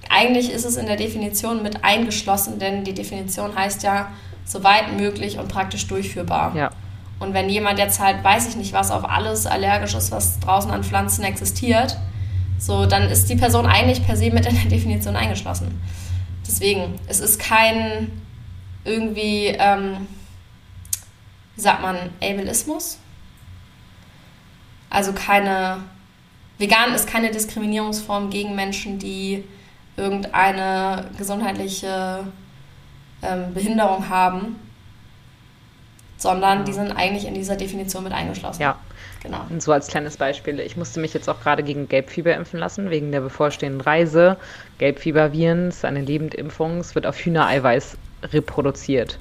[0.09, 4.09] eigentlich ist es in der Definition mit eingeschlossen, denn die Definition heißt ja,
[4.47, 6.55] so weit möglich und praktisch durchführbar.
[6.57, 6.71] Ja.
[7.19, 10.71] Und wenn jemand jetzt halt, weiß ich nicht, was auf alles allergisch ist, was draußen
[10.71, 11.97] an Pflanzen existiert,
[12.59, 15.81] so, dann ist die Person eigentlich per se mit in der Definition eingeschlossen.
[16.47, 18.23] Deswegen, es ist kein
[18.85, 20.07] irgendwie, ähm,
[21.57, 22.99] wie sagt man, Ableismus?
[24.97, 25.77] Also keine,
[26.57, 29.45] vegan ist keine Diskriminierungsform gegen Menschen, die
[29.99, 32.21] irgendeine gesundheitliche
[33.21, 34.57] ähm, Behinderung haben,
[36.17, 38.63] sondern die sind eigentlich in dieser Definition mit eingeschlossen.
[38.63, 38.79] Ja.
[39.23, 39.41] Genau.
[39.51, 42.89] Und so als kleines Beispiel, ich musste mich jetzt auch gerade gegen Gelbfieber impfen lassen,
[42.89, 44.39] wegen der bevorstehenden Reise.
[44.79, 47.99] Gelbfieberviren ist eine Lebendimpfung, es wird auf Hühnereiweiß
[48.33, 49.19] reproduziert.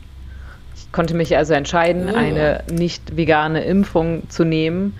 [0.78, 2.16] Ich konnte mich also entscheiden, oh.
[2.16, 4.98] eine nicht vegane Impfung zu nehmen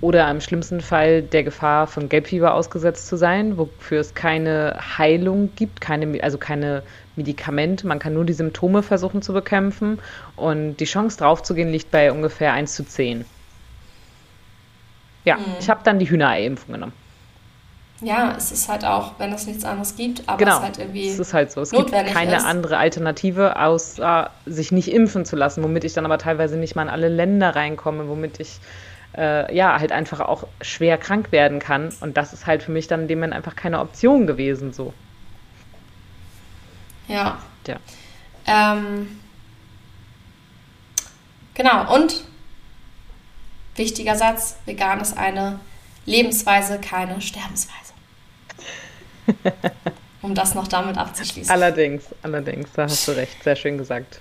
[0.00, 5.50] oder im schlimmsten Fall der Gefahr von Gelbfieber ausgesetzt zu sein, wofür es keine Heilung
[5.56, 6.82] gibt, keine, also keine
[7.16, 7.86] Medikamente.
[7.86, 9.98] Man kann nur die Symptome versuchen zu bekämpfen
[10.36, 13.24] und die Chance draufzugehen liegt bei ungefähr 1 zu 10.
[15.24, 15.44] Ja, mhm.
[15.58, 16.92] ich habe dann die Hühnerei-Impfung genommen.
[18.02, 20.78] Ja, es ist halt auch, wenn es nichts anderes gibt, aber genau, es ist halt
[20.78, 21.08] irgendwie.
[21.08, 21.62] Es ist halt so.
[21.62, 22.44] Es gibt keine ist.
[22.44, 26.82] andere Alternative, außer sich nicht impfen zu lassen, womit ich dann aber teilweise nicht mal
[26.82, 28.60] in alle Länder reinkomme, womit ich
[29.16, 31.92] äh, ja, halt einfach auch schwer krank werden kann.
[32.00, 34.92] Und das ist halt für mich dann in dem Moment einfach keine Option gewesen, so.
[37.08, 37.38] Ja.
[37.66, 37.76] Ja.
[38.46, 39.20] Ähm,
[41.54, 42.24] genau, und
[43.74, 45.60] wichtiger Satz, vegan ist eine
[46.04, 47.92] Lebensweise, keine Sterbensweise.
[50.22, 51.52] um das noch damit abzuschließen.
[51.52, 54.20] Allerdings, allerdings, da hast du recht, sehr schön gesagt.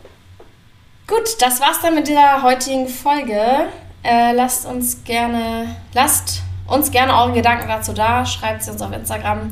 [1.08, 3.67] Gut, das war's dann mit dieser heutigen Folge.
[4.06, 8.91] Äh, lasst uns gerne, lasst uns gerne eure Gedanken dazu da, schreibt sie uns auf
[8.91, 9.52] Instagram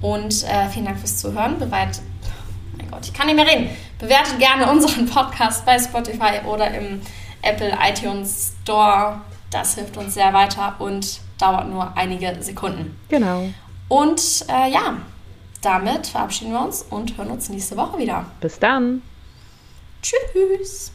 [0.00, 1.56] und äh, vielen Dank fürs Zuhören.
[1.58, 2.00] Beweit,
[2.76, 3.70] mein Gott, ich kann nicht mehr reden.
[4.00, 7.00] Bewertet gerne unseren Podcast bei Spotify oder im
[7.42, 9.20] Apple iTunes Store.
[9.50, 12.98] Das hilft uns sehr weiter und dauert nur einige Sekunden.
[13.08, 13.50] Genau.
[13.86, 14.96] Und äh, ja,
[15.60, 18.24] damit verabschieden wir uns und hören uns nächste Woche wieder.
[18.40, 19.02] Bis dann.
[20.02, 20.90] Tschüss.